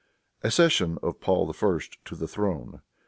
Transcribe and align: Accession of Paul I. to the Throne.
Accession 0.41 0.97
of 1.03 1.21
Paul 1.21 1.47
I. 1.61 1.79
to 2.05 2.15
the 2.15 2.27
Throne. 2.27 2.81